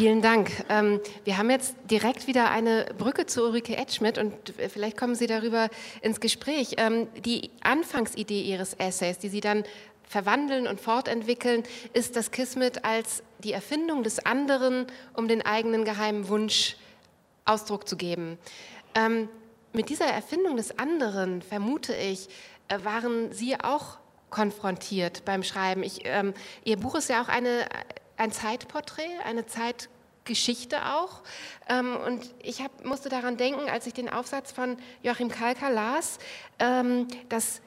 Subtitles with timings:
[0.00, 0.64] Vielen Dank.
[0.70, 4.32] Ähm, wir haben jetzt direkt wieder eine Brücke zu Ulrike Edschmidt und
[4.70, 5.68] vielleicht kommen Sie darüber
[6.00, 6.76] ins Gespräch.
[6.78, 9.62] Ähm, die Anfangsidee Ihres Essays, die Sie dann
[10.08, 16.28] verwandeln und fortentwickeln, ist das Kismet als die Erfindung des anderen, um den eigenen geheimen
[16.28, 16.76] Wunsch
[17.44, 18.38] Ausdruck zu geben.
[18.94, 19.28] Ähm,
[19.74, 22.30] mit dieser Erfindung des anderen, vermute ich,
[22.68, 23.98] äh, waren Sie auch
[24.30, 25.82] konfrontiert beim Schreiben.
[25.82, 26.32] Ich, ähm,
[26.64, 27.66] Ihr Buch ist ja auch eine,
[28.20, 31.22] ein Zeitporträt, eine Zeitgeschichte auch.
[31.68, 36.18] Ähm, und ich hab, musste daran denken, als ich den Aufsatz von Joachim Kalker las,
[36.58, 37.62] ähm, dass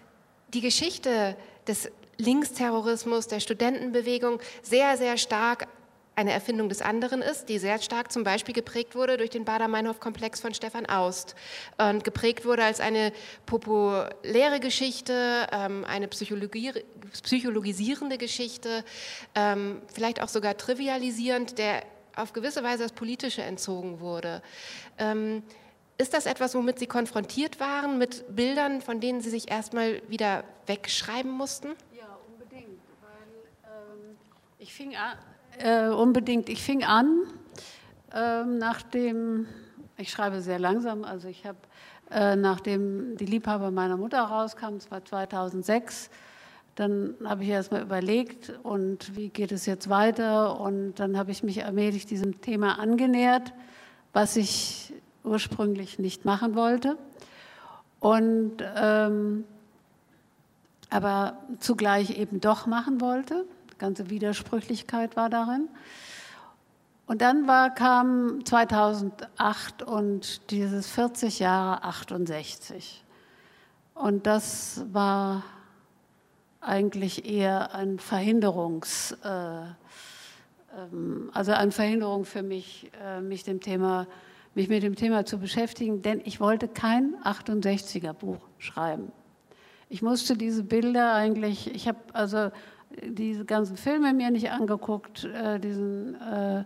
[0.54, 1.36] die Geschichte
[1.68, 5.68] des Linksterrorismus, der Studentenbewegung sehr, sehr stark
[6.16, 10.40] eine Erfindung des anderen ist, die sehr stark zum Beispiel geprägt wurde durch den Bader-Meinhof-Komplex
[10.40, 11.36] von Stefan Aust
[11.78, 13.12] und geprägt wurde als eine
[13.46, 18.86] populäre Geschichte, ähm, eine psychologisierende Geschichte,
[19.34, 21.84] ähm, vielleicht auch sogar trivialisierend, der
[22.16, 24.44] auf gewisse Weise das Politische entzogen wurde.
[25.00, 25.42] Ähm,
[25.98, 30.44] ist das etwas, womit Sie konfrontiert waren, mit Bildern, von denen Sie sich erstmal wieder
[30.66, 31.70] wegschreiben mussten?
[31.98, 34.18] Ja, unbedingt, weil ähm,
[34.60, 35.18] ich fing an,
[35.60, 36.50] äh, unbedingt.
[36.50, 37.24] Ich fing an,
[38.14, 39.48] äh, nachdem,
[39.98, 41.58] ich schreibe sehr langsam, also ich habe,
[42.12, 46.10] äh, nachdem die Liebhaber meiner Mutter rauskam, das war 2006,
[46.76, 50.60] dann habe ich erst mal überlegt, und wie geht es jetzt weiter?
[50.60, 53.54] Und dann habe ich mich allmählich diesem Thema angenähert,
[54.12, 54.94] was ich
[55.24, 56.98] ursprünglich nicht machen wollte.
[58.00, 59.46] Und ähm,
[60.90, 63.46] aber zugleich eben doch machen wollte
[63.84, 65.68] ganze Widersprüchlichkeit war darin.
[67.06, 73.04] Und dann war, kam 2008 und dieses 40 Jahre 68.
[73.94, 75.44] Und das war
[76.62, 79.64] eigentlich eher ein Verhinderungs, äh,
[80.78, 84.08] ähm, also eine Verhinderung für mich, äh, mich, dem Thema,
[84.56, 89.12] mich mit dem Thema zu beschäftigen, denn ich wollte kein 68er Buch schreiben.
[89.90, 92.50] Ich musste diese Bilder eigentlich, ich habe also
[93.02, 96.60] diese ganzen Filme mir nicht angeguckt, äh, diesen äh,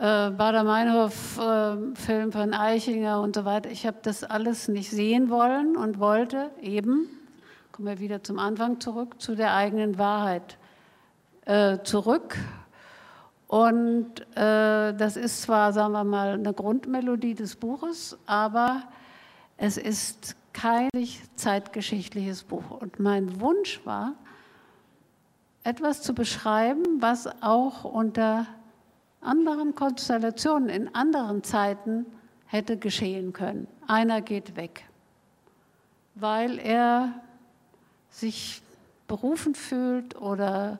[0.00, 3.70] äh, Bader-Meinhof-Film äh, von Eichinger und so weiter.
[3.70, 7.06] Ich habe das alles nicht sehen wollen und wollte eben,
[7.70, 10.56] kommen wir wieder zum Anfang zurück, zu der eigenen Wahrheit
[11.44, 12.38] äh, zurück.
[13.46, 18.84] Und äh, das ist zwar, sagen wir mal, eine Grundmelodie des Buches, aber
[19.56, 20.88] es ist kein
[21.34, 22.70] zeitgeschichtliches Buch.
[22.70, 24.14] Und mein Wunsch war,
[25.64, 28.46] etwas zu beschreiben, was auch unter
[29.20, 32.06] anderen Konstellationen in anderen Zeiten
[32.46, 33.68] hätte geschehen können.
[33.86, 34.84] Einer geht weg,
[36.14, 37.14] weil er
[38.10, 38.62] sich
[39.06, 40.78] berufen fühlt oder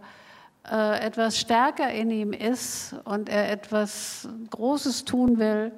[0.71, 5.73] äh, etwas stärker in ihm ist und er etwas Großes tun will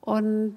[0.00, 0.56] und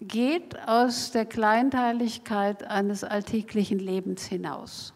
[0.00, 4.92] geht aus der Kleinteiligkeit eines alltäglichen Lebens hinaus.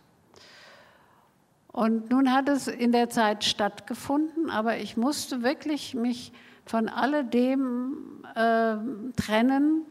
[1.73, 6.33] Und nun hat es in der Zeit stattgefunden, aber ich musste wirklich mich
[6.65, 8.77] von alledem äh,
[9.17, 9.87] trennen,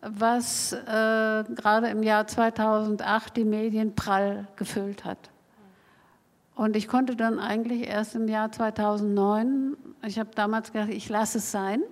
[0.00, 5.30] was äh, gerade im Jahr 2008 die Medien prall gefüllt hat.
[6.54, 9.76] Und ich konnte dann eigentlich erst im Jahr 2009,
[10.06, 11.82] ich habe damals gedacht, ich lasse es sein.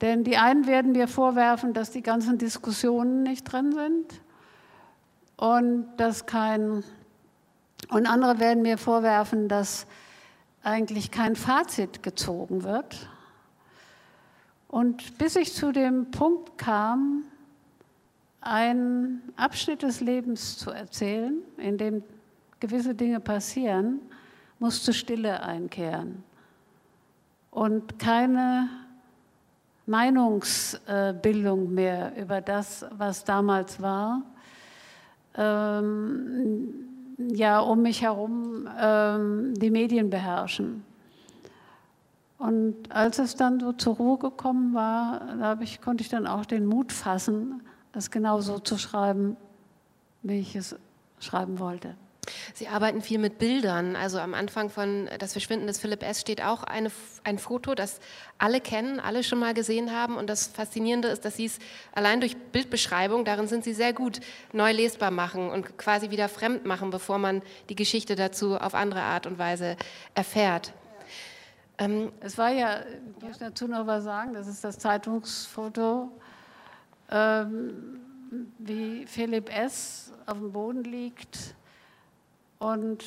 [0.00, 4.22] Denn die einen werden mir vorwerfen, dass die ganzen Diskussionen nicht drin sind
[5.36, 6.84] und dass kein
[7.90, 9.86] und andere werden mir vorwerfen, dass
[10.62, 13.08] eigentlich kein Fazit gezogen wird.
[14.68, 17.24] Und bis ich zu dem Punkt kam,
[18.40, 22.02] einen Abschnitt des Lebens zu erzählen, in dem
[22.60, 24.00] gewisse Dinge passieren,
[24.58, 26.22] musste Stille einkehren
[27.50, 28.68] und keine
[29.86, 34.22] Meinungsbildung mehr über das, was damals war.
[35.34, 36.89] Ähm,
[37.28, 40.84] ja um mich herum ähm, die Medien beherrschen.
[42.38, 46.46] Und als es dann so zur Ruhe gekommen war, da ich, konnte ich dann auch
[46.46, 47.62] den Mut fassen,
[47.92, 49.36] das genau so zu schreiben,
[50.22, 50.74] wie ich es
[51.18, 51.94] schreiben wollte.
[52.54, 53.96] Sie arbeiten viel mit Bildern.
[53.96, 56.20] Also am Anfang von Das Verschwinden des Philipp S.
[56.20, 56.90] steht auch eine,
[57.24, 58.00] ein Foto, das
[58.38, 60.16] alle kennen, alle schon mal gesehen haben.
[60.16, 61.58] Und das Faszinierende ist, dass Sie es
[61.92, 64.20] allein durch Bildbeschreibung, darin sind Sie sehr gut,
[64.52, 69.02] neu lesbar machen und quasi wieder fremd machen, bevor man die Geschichte dazu auf andere
[69.02, 69.76] Art und Weise
[70.14, 70.72] erfährt.
[71.80, 72.80] Ähm, es war ja,
[73.16, 76.10] ich muss dazu noch was sagen, das ist das Zeitungsfoto,
[77.10, 78.00] ähm,
[78.58, 80.12] wie Philipp S.
[80.26, 81.54] auf dem Boden liegt
[82.60, 83.04] und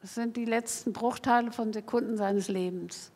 [0.00, 3.10] Es sind die letzten Bruchteile von Sekunden seines Lebens.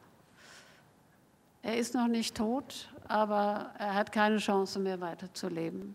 [1.63, 5.95] Er ist noch nicht tot, aber er hat keine Chance mehr weiterzuleben.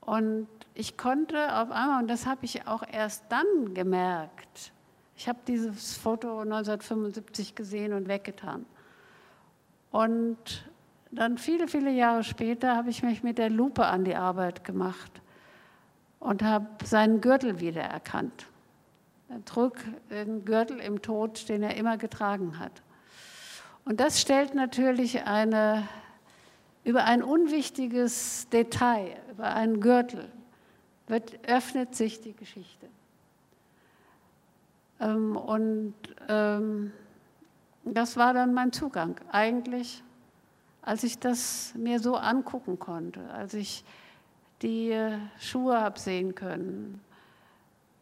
[0.00, 4.72] Und ich konnte auf einmal, und das habe ich auch erst dann gemerkt,
[5.14, 8.64] ich habe dieses Foto 1975 gesehen und weggetan.
[9.90, 10.64] Und
[11.10, 15.20] dann viele, viele Jahre später habe ich mich mit der Lupe an die Arbeit gemacht
[16.20, 18.46] und habe seinen Gürtel wiedererkannt.
[19.28, 19.74] Er trug
[20.10, 22.82] den Gürtel im Tod, den er immer getragen hat.
[23.84, 25.88] Und das stellt natürlich eine,
[26.84, 30.30] über ein unwichtiges Detail, über einen Gürtel,
[31.06, 32.86] wird, öffnet sich die Geschichte.
[35.00, 35.94] Ähm, und
[36.28, 36.92] ähm,
[37.84, 39.16] das war dann mein Zugang.
[39.32, 40.02] Eigentlich,
[40.82, 43.84] als ich das mir so angucken konnte, als ich
[44.62, 44.96] die
[45.38, 47.00] Schuhe habe sehen können,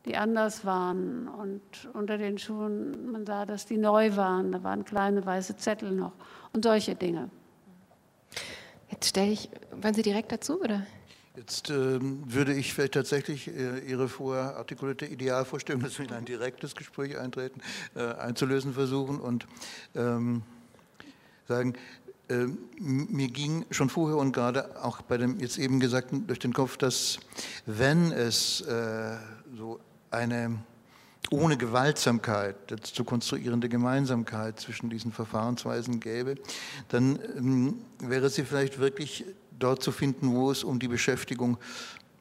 [0.05, 1.61] die anders waren und
[1.93, 6.13] unter den Schuhen, man sah, dass die neu waren, da waren kleine weiße Zettel noch
[6.53, 7.31] und solche Dinge.
[8.91, 10.87] Jetzt stelle ich, waren Sie direkt dazu oder?
[11.37, 16.25] Jetzt ähm, würde ich vielleicht tatsächlich äh, Ihre vorher artikulierte Idealvorstellung, dass wir in ein
[16.25, 17.61] direktes Gespräch eintreten,
[17.95, 19.47] äh, einzulösen versuchen und
[19.95, 20.43] ähm,
[21.47, 21.79] sagen, äh,
[22.79, 26.77] mir ging schon vorher und gerade auch bei dem jetzt eben Gesagten durch den Kopf,
[26.77, 27.19] dass
[27.67, 29.17] wenn es äh,
[29.57, 29.81] so
[30.11, 30.59] eine
[31.31, 36.37] ohne Gewaltsamkeit zu konstruierende Gemeinsamkeit zwischen diesen Verfahrensweisen gäbe,
[36.89, 39.25] dann ähm, wäre sie vielleicht wirklich
[39.59, 41.59] dort zu finden, wo es um die Beschäftigung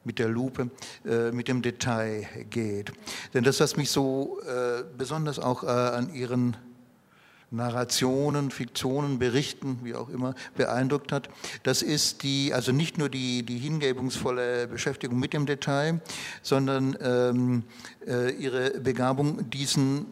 [0.04, 0.72] mit der Lupe,
[1.06, 2.92] äh, mit dem Detail geht.
[3.34, 6.58] Denn das, was mich so äh, besonders auch äh, an Ihren
[7.50, 11.30] Narrationen, Fiktionen, Berichten, wie auch immer, beeindruckt hat.
[11.64, 16.02] Das ist die, also nicht nur die, die hingebungsvolle Beschäftigung mit dem Detail,
[16.42, 17.64] sondern ähm,
[18.06, 20.08] äh, ihre Begabung, diesen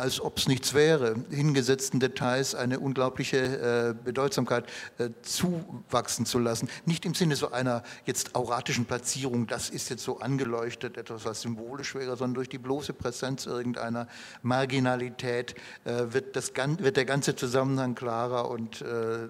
[0.00, 4.64] als ob es nichts wäre, hingesetzten Details eine unglaubliche äh, Bedeutsamkeit
[4.98, 6.68] äh, zuwachsen zu lassen.
[6.86, 11.42] Nicht im Sinne so einer jetzt auratischen Platzierung, das ist jetzt so angeleuchtet, etwas, was
[11.42, 14.08] symbolisch wäre, sondern durch die bloße Präsenz irgendeiner
[14.42, 15.54] Marginalität
[15.84, 19.28] äh, wird, das, wird der ganze Zusammenhang klarer und äh,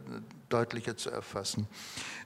[0.50, 1.66] deutlicher zu erfassen.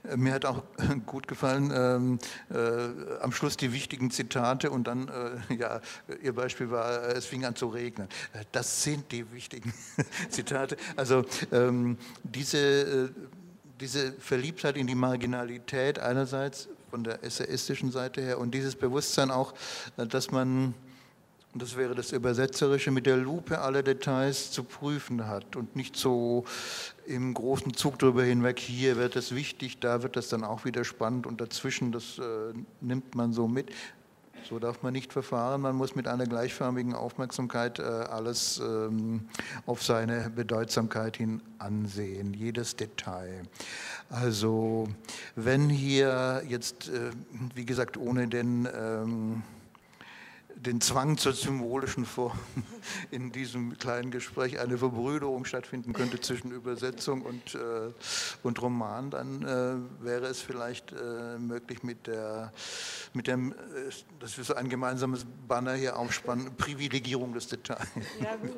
[0.09, 0.63] Äh, mir hat auch
[1.07, 2.19] gut gefallen, ähm,
[2.51, 5.81] äh, am Schluss die wichtigen Zitate und dann, äh, ja,
[6.23, 8.09] Ihr Beispiel war, äh, es fing an zu regnen.
[8.33, 9.73] Äh, das sind die wichtigen
[10.31, 10.77] Zitate.
[10.97, 13.09] Also ähm, diese, äh,
[13.81, 19.53] diese Verliebtheit in die Marginalität einerseits von der essayistischen Seite her und dieses Bewusstsein auch,
[19.97, 20.75] dass man
[21.55, 25.95] und das wäre das Übersetzerische, mit der Lupe alle Details zu prüfen hat und nicht
[25.95, 26.45] so
[27.07, 30.85] im großen Zug darüber hinweg, hier wird es wichtig, da wird es dann auch wieder
[30.85, 32.23] spannend und dazwischen, das äh,
[32.81, 33.71] nimmt man so mit.
[34.49, 35.63] So darf man nicht verfahren.
[35.63, 39.29] Man muss mit einer gleichförmigen Aufmerksamkeit äh, alles ähm,
[39.65, 43.45] auf seine Bedeutsamkeit hin ansehen, jedes Detail.
[44.11, 44.87] Also
[45.35, 47.11] wenn hier jetzt, äh,
[47.55, 48.69] wie gesagt, ohne den...
[48.75, 49.43] Ähm,
[50.65, 52.39] den Zwang zur symbolischen Form
[53.11, 57.93] in diesem kleinen Gespräch eine Verbrüderung stattfinden könnte zwischen Übersetzung und, äh,
[58.43, 62.53] und Roman, dann äh, wäre es vielleicht äh, möglich mit der,
[63.13, 63.55] mit dem, äh,
[64.19, 67.87] dass wir so ein gemeinsames Banner hier aufspannen, Privilegierung des Details.
[68.21, 68.53] Ja gut,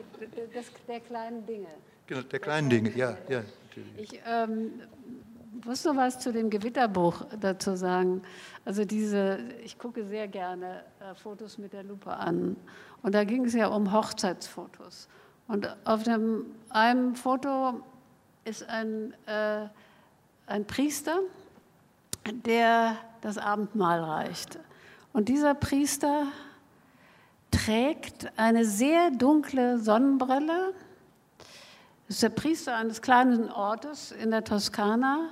[0.55, 1.69] das, der kleinen Dinge.
[2.07, 3.43] Genau, der kleinen Dinge, ja, ja.
[3.77, 4.13] Natürlich.
[4.13, 4.81] Ich ähm,
[5.67, 8.23] muss noch was zu dem Gewitterbuch dazu sagen.
[8.65, 12.57] Also diese, ich gucke sehr gerne äh, Fotos mit der Lupe an.
[13.03, 15.09] Und da ging es ja um Hochzeitsfotos.
[15.49, 17.81] Und auf dem, einem Foto
[18.45, 19.67] ist ein, äh,
[20.47, 21.19] ein Priester,
[22.45, 24.59] der das Abendmahl reicht.
[25.13, 26.27] Und dieser Priester
[27.51, 30.75] trägt eine sehr dunkle Sonnenbrille.
[32.07, 35.31] Das ist der Priester eines kleinen Ortes in der Toskana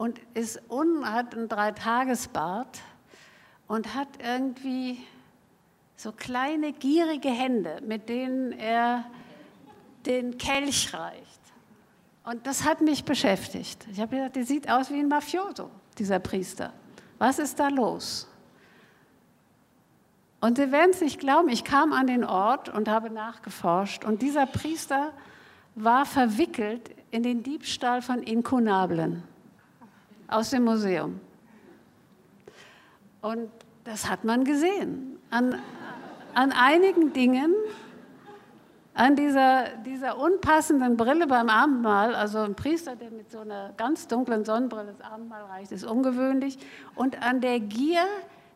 [0.00, 2.80] und ist un, hat einen Dreitagesbart
[3.68, 5.04] und hat irgendwie
[5.94, 9.04] so kleine gierige Hände, mit denen er
[10.06, 11.40] den Kelch reicht.
[12.24, 13.86] Und das hat mich beschäftigt.
[13.92, 16.72] Ich habe gedacht, der sieht aus wie ein Mafioso, dieser Priester.
[17.18, 18.26] Was ist da los?
[20.40, 24.06] Und Sie werden es nicht glauben, ich kam an den Ort und habe nachgeforscht.
[24.06, 25.12] Und dieser Priester
[25.74, 29.24] war verwickelt in den Diebstahl von Inkunablen
[30.30, 31.20] aus dem Museum.
[33.20, 33.50] Und
[33.84, 35.18] das hat man gesehen.
[35.30, 35.58] An,
[36.34, 37.54] an einigen Dingen,
[38.94, 44.06] an dieser, dieser unpassenden Brille beim Abendmahl, also ein Priester, der mit so einer ganz
[44.08, 46.58] dunklen Sonnenbrille das Abendmahl reicht, ist ungewöhnlich.
[46.94, 48.04] Und an der Gier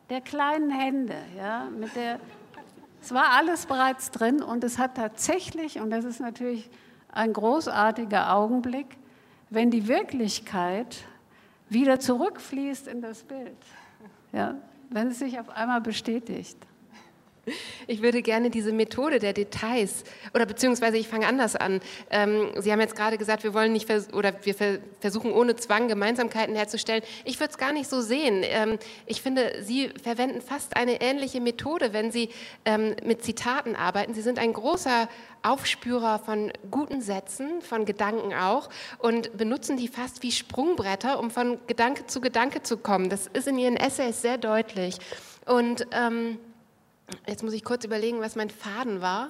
[0.09, 2.19] der kleinen Hände, ja, mit der
[3.01, 6.69] Es war alles bereits drin und es hat tatsächlich, und das ist natürlich
[7.11, 8.97] ein großartiger Augenblick,
[9.49, 10.97] wenn die Wirklichkeit
[11.69, 13.57] wieder zurückfließt in das Bild.
[14.31, 14.55] Ja,
[14.89, 16.57] wenn es sich auf einmal bestätigt.
[17.87, 21.79] Ich würde gerne diese Methode der Details oder beziehungsweise ich fange anders an.
[22.09, 24.55] Ähm, Sie haben jetzt gerade gesagt, wir wollen nicht oder wir
[24.99, 27.03] versuchen ohne Zwang Gemeinsamkeiten herzustellen.
[27.23, 28.41] Ich würde es gar nicht so sehen.
[28.43, 32.29] Ähm, ich finde, Sie verwenden fast eine ähnliche Methode, wenn Sie
[32.65, 34.13] ähm, mit Zitaten arbeiten.
[34.13, 35.07] Sie sind ein großer
[35.43, 41.59] Aufspürer von guten Sätzen, von Gedanken auch und benutzen die fast wie Sprungbretter, um von
[41.67, 43.09] Gedanke zu Gedanke zu kommen.
[43.09, 44.97] Das ist in Ihren Essays sehr deutlich.
[45.45, 46.39] Und ähm,
[47.27, 49.29] Jetzt muss ich kurz überlegen, was mein Faden war.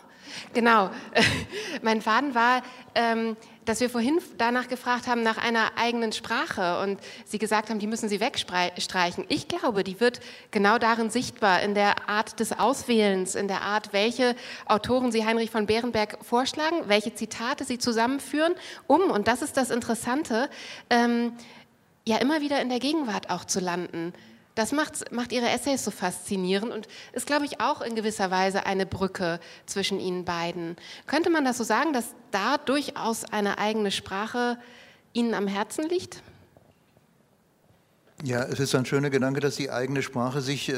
[0.53, 0.89] Genau,
[1.81, 2.63] mein Faden war,
[2.95, 7.79] ähm, dass wir vorhin danach gefragt haben nach einer eigenen Sprache und Sie gesagt haben,
[7.79, 9.25] die müssen Sie wegstreichen.
[9.27, 13.91] Ich glaube, die wird genau darin sichtbar, in der Art des Auswählens, in der Art,
[13.91, 14.35] welche
[14.67, 18.53] Autoren Sie Heinrich von Bärenberg vorschlagen, welche Zitate Sie zusammenführen,
[18.87, 20.49] um, und das ist das Interessante,
[20.89, 21.33] ähm,
[22.07, 24.13] ja immer wieder in der Gegenwart auch zu landen.
[24.55, 28.65] Das macht, macht ihre Essays so faszinierend und ist, glaube ich, auch in gewisser Weise
[28.65, 30.77] eine Brücke zwischen ihnen beiden.
[31.07, 34.57] Könnte man das so sagen, dass da durchaus eine eigene Sprache
[35.11, 36.23] ihnen am Herzen liegt?
[38.23, 40.73] Ja, es ist ein schöner Gedanke, dass die eigene Sprache sich äh,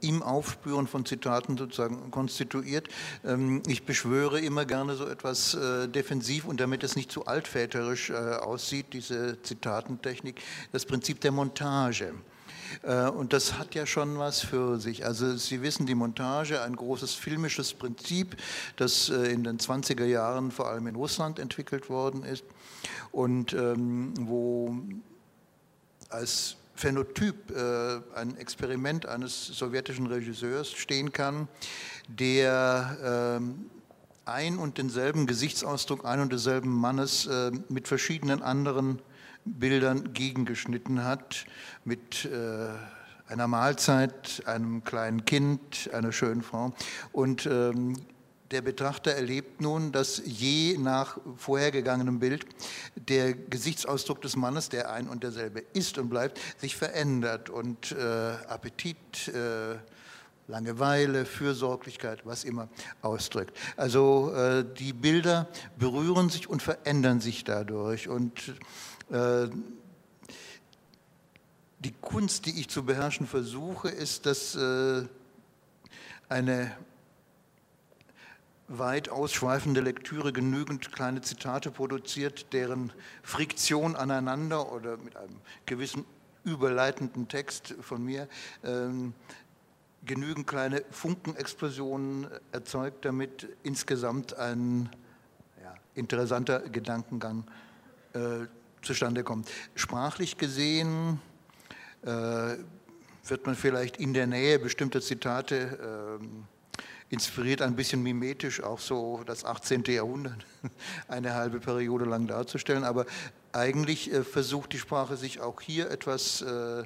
[0.00, 2.88] im Aufspüren von Zitaten sozusagen konstituiert.
[3.24, 8.10] Ähm, ich beschwöre immer gerne so etwas äh, defensiv und damit es nicht zu altväterisch
[8.10, 10.40] äh, aussieht, diese Zitatentechnik,
[10.70, 12.14] das Prinzip der Montage.
[12.82, 15.04] Äh, und das hat ja schon was für sich.
[15.04, 18.36] Also Sie wissen, die Montage, ein großes filmisches Prinzip,
[18.76, 22.44] das äh, in den 20er Jahren vor allem in Russland entwickelt worden ist
[23.12, 24.76] und ähm, wo
[26.08, 31.48] als Phänotyp äh, ein Experiment eines sowjetischen Regisseurs stehen kann,
[32.08, 33.70] der ähm,
[34.26, 37.28] ein und denselben Gesichtsausdruck ein und desselben Mannes
[37.68, 38.98] mit verschiedenen anderen
[39.46, 41.46] Bildern gegengeschnitten hat
[41.84, 42.68] mit äh,
[43.28, 46.72] einer Mahlzeit, einem kleinen Kind, einer schönen Frau.
[47.12, 47.94] Und ähm,
[48.50, 52.46] der Betrachter erlebt nun, dass je nach vorhergegangenem Bild
[52.94, 57.96] der Gesichtsausdruck des Mannes, der ein und derselbe ist und bleibt, sich verändert und äh,
[58.48, 59.76] Appetit, äh,
[60.48, 62.68] Langeweile, Fürsorglichkeit, was immer
[63.02, 63.56] ausdrückt.
[63.76, 68.54] Also äh, die Bilder berühren sich und verändern sich dadurch und
[69.08, 69.52] die
[72.00, 75.04] Kunst, die ich zu beherrschen versuche, ist, dass äh,
[76.28, 76.76] eine
[78.68, 85.36] weit ausschweifende Lektüre genügend kleine Zitate produziert, deren Friktion aneinander oder mit einem
[85.66, 86.04] gewissen
[86.44, 88.28] überleitenden Text von mir
[88.64, 89.14] ähm,
[90.04, 94.88] genügend kleine Funkenexplosionen erzeugt, damit insgesamt ein
[95.62, 97.44] ja, interessanter Gedankengang
[98.14, 98.46] äh,
[98.86, 99.50] zustande kommt.
[99.74, 101.20] Sprachlich gesehen
[102.02, 102.56] äh,
[103.24, 106.26] wird man vielleicht in der Nähe bestimmter Zitate äh,
[107.08, 109.84] inspiriert, ein bisschen mimetisch auch so das 18.
[109.84, 110.46] Jahrhundert
[111.08, 112.84] eine halbe Periode lang darzustellen.
[112.84, 113.06] Aber
[113.52, 116.84] eigentlich äh, versucht die Sprache sich auch hier etwas äh,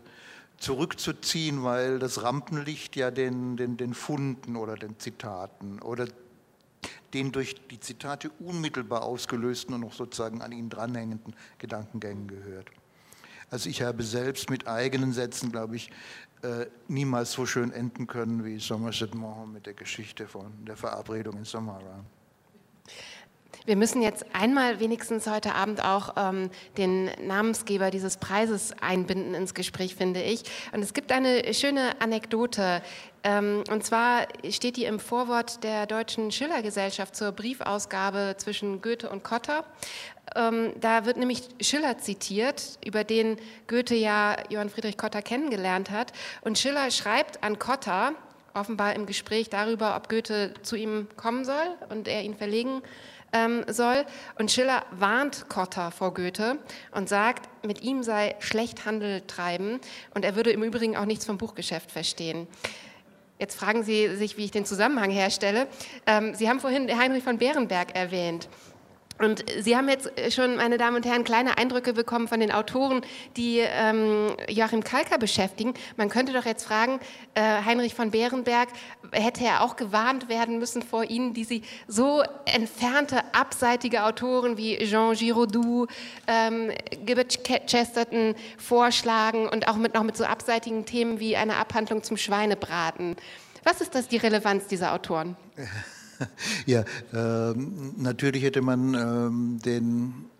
[0.58, 6.06] zurückzuziehen, weil das Rampenlicht ja den, den, den Funden oder den Zitaten oder
[7.14, 12.70] den durch die Zitate unmittelbar ausgelösten und noch sozusagen an ihnen dranhängenden Gedankengängen gehört.
[13.50, 15.90] Also ich habe selbst mit eigenen Sätzen, glaube ich,
[16.42, 21.36] äh, niemals so schön enden können wie Somerset Maugham mit der Geschichte von der Verabredung
[21.36, 22.04] in Samara.
[23.66, 29.54] Wir müssen jetzt einmal wenigstens heute Abend auch ähm, den Namensgeber dieses Preises einbinden ins
[29.54, 30.44] Gespräch, finde ich.
[30.72, 32.82] Und es gibt eine schöne Anekdote.
[33.22, 39.24] Ähm, und zwar steht die im Vorwort der Deutschen Schillergesellschaft zur Briefausgabe zwischen Goethe und
[39.24, 39.64] Kotter.
[40.34, 43.36] Ähm, da wird nämlich Schiller zitiert, über den
[43.66, 46.12] Goethe ja Johann Friedrich Kotter kennengelernt hat.
[46.40, 48.14] Und Schiller schreibt an Kotter,
[48.54, 52.82] offenbar im Gespräch darüber, ob Goethe zu ihm kommen soll und er ihn verlegen
[53.32, 54.04] ähm, soll.
[54.38, 56.58] Und Schiller warnt Kotter vor Goethe
[56.92, 59.80] und sagt, mit ihm sei schlecht Handel treiben
[60.14, 62.46] und er würde im Übrigen auch nichts vom Buchgeschäft verstehen.
[63.38, 65.66] Jetzt fragen Sie sich, wie ich den Zusammenhang herstelle.
[66.06, 68.48] Ähm, Sie haben vorhin Heinrich von Bärenberg erwähnt.
[69.20, 73.02] Und Sie haben jetzt schon, meine Damen und Herren, kleine Eindrücke bekommen von den Autoren,
[73.36, 75.74] die ähm, Joachim Kalker beschäftigen.
[75.98, 77.00] Man könnte doch jetzt fragen,
[77.34, 78.70] äh, Heinrich von Bärenberg,
[79.12, 84.78] hätte er auch gewarnt werden müssen vor Ihnen, die Sie so entfernte, abseitige Autoren wie
[84.78, 85.86] Jean Giraudoux,
[86.26, 86.72] ähm,
[87.04, 92.16] Gibbet Chesterton vorschlagen und auch mit, noch mit so abseitigen Themen wie eine Abhandlung zum
[92.16, 93.16] Schweinebraten.
[93.64, 95.36] Was ist das die Relevanz dieser Autoren?
[96.66, 97.54] Ja, äh,
[97.96, 100.30] natürlich hätte man äh, den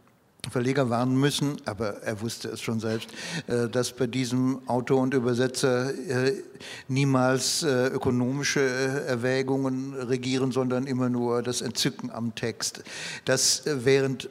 [0.48, 3.10] Verleger warnen müssen, aber er wusste es schon selbst,
[3.46, 6.42] äh, dass bei diesem Autor und Übersetzer äh,
[6.88, 12.82] niemals äh, ökonomische Erwägungen regieren, sondern immer nur das Entzücken am Text.
[13.24, 14.30] Das während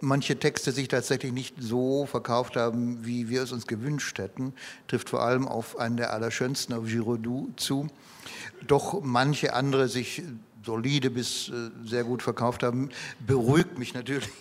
[0.00, 4.54] manche Texte sich tatsächlich nicht so verkauft haben, wie wir es uns gewünscht hätten,
[4.88, 7.88] trifft vor allem auf einen der allerschönsten, auf Giraudoux zu.
[8.66, 10.22] Doch manche andere sich
[10.64, 11.50] solide bis
[11.84, 12.90] sehr gut verkauft haben,
[13.26, 14.28] beruhigt mich natürlich.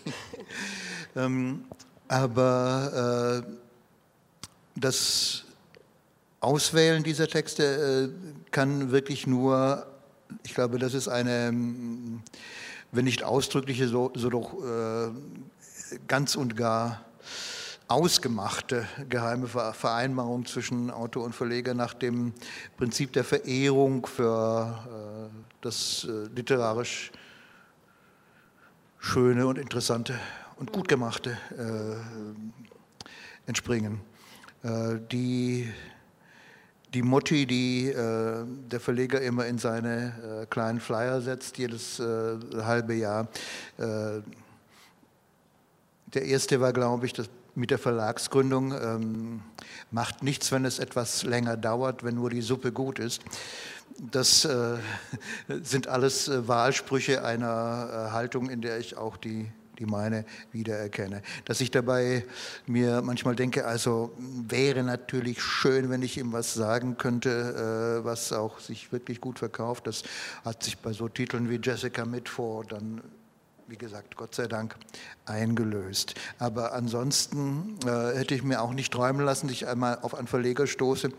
[1.15, 1.63] Ähm,
[2.07, 3.51] aber äh,
[4.75, 5.43] das
[6.39, 9.85] Auswählen dieser Texte äh, kann wirklich nur,
[10.43, 11.51] ich glaube, das ist eine,
[12.91, 15.09] wenn nicht ausdrückliche, so, so doch äh,
[16.07, 17.05] ganz und gar
[17.89, 22.33] ausgemachte geheime Vereinbarung zwischen Autor und Verleger nach dem
[22.77, 25.29] Prinzip der Verehrung für äh,
[25.61, 27.11] das äh, literarisch
[28.99, 30.19] Schöne und Interessante
[30.57, 31.95] und gut gemachte äh,
[33.47, 34.01] entspringen.
[34.61, 35.71] Die,
[36.93, 43.29] die Motti, die der Verleger immer in seine kleinen Flyer setzt, jedes halbe Jahr.
[43.77, 44.21] Der
[46.13, 49.41] erste war, glaube ich, das mit der Verlagsgründung ähm,
[49.91, 53.21] macht nichts, wenn es etwas länger dauert, wenn nur die Suppe gut ist.
[54.11, 54.77] Das äh,
[55.63, 61.21] sind alles äh, Wahlsprüche einer äh, Haltung, in der ich auch die die meine wiedererkenne.
[61.45, 62.25] Dass ich dabei
[62.67, 68.33] mir manchmal denke, also wäre natürlich schön, wenn ich ihm was sagen könnte, äh, was
[68.33, 69.87] auch sich wirklich gut verkauft.
[69.87, 70.03] Das
[70.43, 73.01] hat sich bei so Titeln wie Jessica Mitford dann
[73.69, 74.75] wie gesagt, Gott sei Dank
[75.25, 76.15] eingelöst.
[76.39, 80.27] Aber ansonsten äh, hätte ich mir auch nicht träumen lassen, dass ich einmal auf einen
[80.27, 81.11] Verleger stoße,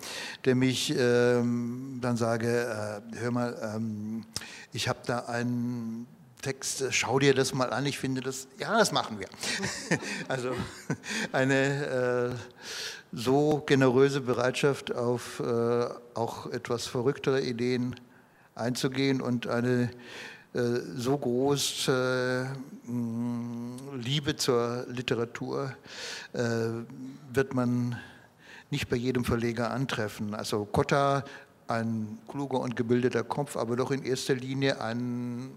[0.45, 4.25] der mich ähm, dann sage, äh, hör mal, ähm,
[4.73, 6.09] ich habe da einen
[6.43, 9.29] Text, schau dir das mal an, ich finde das, ja, das machen wir.
[10.29, 10.53] also
[11.31, 12.57] eine äh,
[13.13, 17.95] so generöse Bereitschaft auf äh, auch etwas verrücktere Ideen
[18.57, 19.89] einzugehen und eine äh,
[20.53, 22.49] so große
[22.89, 22.91] äh,
[23.97, 25.73] Liebe zur Literatur
[26.33, 26.41] äh,
[27.33, 27.97] wird man
[28.71, 30.35] nicht bei jedem Verleger antreffen.
[30.35, 31.25] Also Kotta,
[31.69, 35.53] ein kluger und gebildeter Kopf, aber doch in erster Linie ein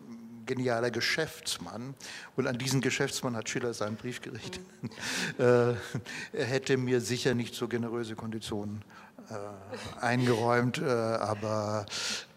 [0.46, 1.96] genialer Geschäftsmann.
[2.36, 4.62] Und an diesen Geschäftsmann hat Schiller seinen Brief gerichtet.
[4.82, 4.90] Mhm.
[6.34, 8.84] er hätte mir sicher nicht so generöse Konditionen
[9.30, 11.86] äh, eingeräumt, äh, aber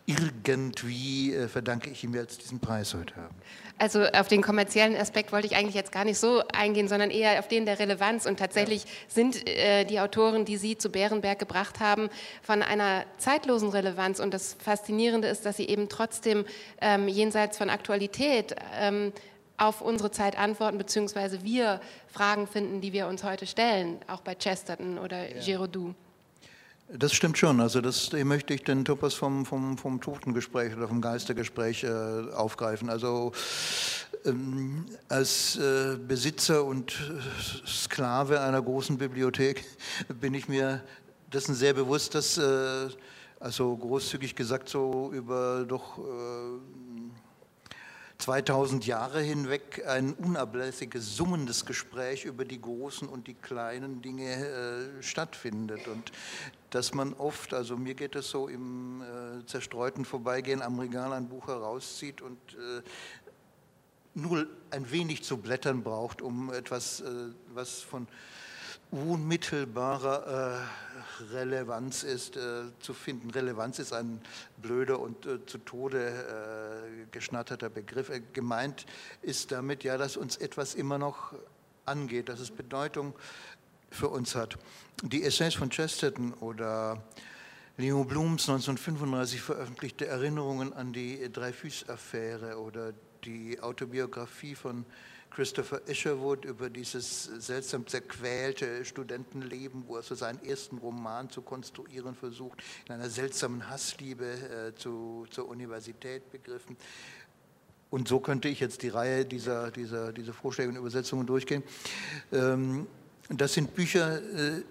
[0.06, 3.34] irgendwie äh, verdanke ich ihm jetzt diesen Preis heute haben.
[3.78, 7.38] Also auf den kommerziellen Aspekt wollte ich eigentlich jetzt gar nicht so eingehen, sondern eher
[7.40, 8.24] auf den der Relevanz.
[8.24, 8.90] Und tatsächlich ja.
[9.08, 12.08] sind äh, die Autoren, die Sie zu Bärenberg gebracht haben,
[12.40, 14.20] von einer zeitlosen Relevanz.
[14.20, 16.46] Und das Faszinierende ist, dass sie eben trotzdem
[16.80, 19.12] ähm, jenseits von Aktualität ähm,
[19.58, 24.34] auf unsere Zeit antworten, beziehungsweise wir Fragen finden, die wir uns heute stellen, auch bei
[24.34, 25.42] Chesterton oder ja.
[25.42, 25.94] Giraudoux.
[26.88, 27.60] Das stimmt schon.
[27.60, 32.88] Also das möchte ich den Topos vom, vom, vom Totengespräch oder vom Geistergespräch äh, aufgreifen.
[32.88, 33.32] Also
[34.24, 39.64] ähm, als äh, Besitzer und äh, Sklave einer großen Bibliothek
[40.20, 40.80] bin ich mir
[41.32, 42.88] dessen sehr bewusst, dass, äh,
[43.40, 46.02] also großzügig gesagt, so über doch äh,
[48.18, 54.46] 2000 Jahre hinweg ein unablässiges, summendes Gespräch über die großen und die kleinen Dinge
[54.98, 55.86] äh, stattfindet.
[55.86, 56.12] Und
[56.70, 61.28] dass man oft, also mir geht es so im äh, zerstreuten Vorbeigehen am Regal ein
[61.28, 62.82] Buch herauszieht und äh,
[64.14, 67.04] nur ein wenig zu blättern braucht, um etwas, äh,
[67.52, 68.08] was von
[68.90, 73.30] unmittelbarer äh, Relevanz ist, äh, zu finden.
[73.30, 74.20] Relevanz ist ein
[74.58, 78.10] blöder und äh, zu Tode äh, geschnatterter Begriff.
[78.10, 78.86] Äh, gemeint
[79.22, 81.32] ist damit ja, dass uns etwas immer noch
[81.84, 83.14] angeht, dass es Bedeutung
[83.90, 84.56] für uns hat.
[85.02, 87.02] Die Essays von Chesterton oder
[87.76, 92.92] Leo Blums 1935 veröffentlichte Erinnerungen an die Dreyfus-Affäre oder
[93.24, 94.86] die Autobiografie von
[95.30, 102.14] Christopher Isherwood über dieses seltsam zerquälte Studentenleben, wo er so seinen ersten Roman zu konstruieren
[102.14, 106.76] versucht, in einer seltsamen Hassliebe äh, zu, zur Universität begriffen.
[107.90, 111.62] Und so könnte ich jetzt die Reihe dieser, dieser, dieser Vorschläge und Übersetzungen durchgehen.
[112.32, 112.86] Ähm,
[113.28, 114.62] das sind Bücher, äh,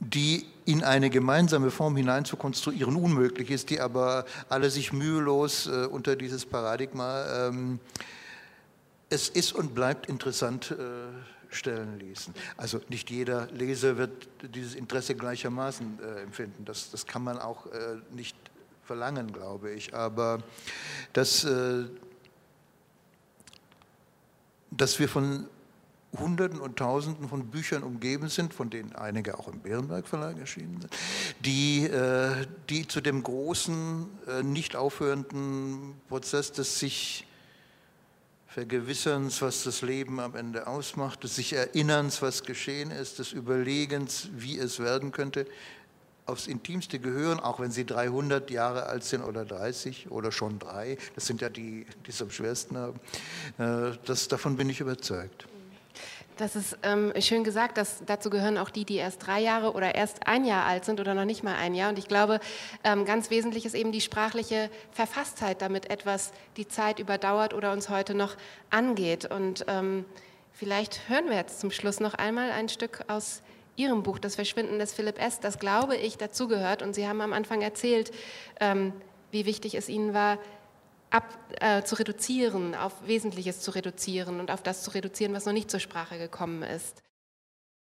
[0.00, 5.66] die in eine gemeinsame Form hinein zu konstruieren unmöglich ist, die aber alle sich mühelos
[5.66, 7.78] äh, unter dieses Paradigma ähm,
[9.10, 12.32] es ist und bleibt interessant äh, stellen ließen.
[12.56, 16.64] Also nicht jeder Leser wird dieses Interesse gleichermaßen äh, empfinden.
[16.64, 18.36] Das, das kann man auch äh, nicht
[18.84, 19.94] verlangen, glaube ich.
[19.94, 20.42] Aber
[21.12, 21.84] dass, äh,
[24.70, 25.46] dass wir von
[26.18, 30.80] Hunderten und Tausenden von Büchern umgeben sind, von denen einige auch im Bärenberg Verlag erschienen
[30.80, 30.96] sind,
[31.40, 37.26] die, äh, die zu dem großen, äh, nicht aufhörenden Prozess des sich
[38.50, 44.28] Vergewisserns, was das Leben am Ende ausmacht, des sich Erinnerns, was geschehen ist, des Überlegens,
[44.32, 45.46] wie es werden könnte,
[46.26, 50.98] aufs Intimste gehören, auch wenn sie 300 Jahre alt sind oder 30 oder schon drei.
[51.14, 52.98] Das sind ja die, die es am schwersten haben.
[53.58, 55.46] Äh, das, davon bin ich überzeugt.
[56.40, 59.94] Das ist ähm, schön gesagt, dass dazu gehören auch die, die erst drei Jahre oder
[59.94, 61.90] erst ein Jahr alt sind oder noch nicht mal ein Jahr.
[61.90, 62.40] Und ich glaube,
[62.82, 67.90] ähm, ganz wesentlich ist eben die sprachliche Verfasstheit, damit etwas die Zeit überdauert oder uns
[67.90, 68.36] heute noch
[68.70, 69.30] angeht.
[69.30, 70.06] Und ähm,
[70.54, 73.42] vielleicht hören wir jetzt zum Schluss noch einmal ein Stück aus
[73.76, 76.80] Ihrem Buch, Das Verschwinden des Philipp S., das glaube ich dazugehört.
[76.80, 78.12] Und Sie haben am Anfang erzählt,
[78.60, 78.94] ähm,
[79.30, 80.38] wie wichtig es Ihnen war,
[81.10, 85.52] ab, äh, zu reduzieren, auf Wesentliches zu reduzieren und auf das zu reduzieren, was noch
[85.52, 87.02] nicht zur Sprache gekommen ist.